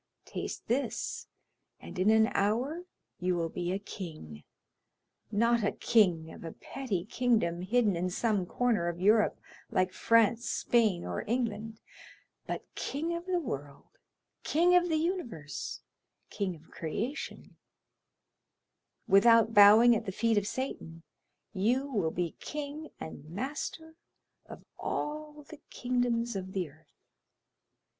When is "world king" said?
13.39-14.73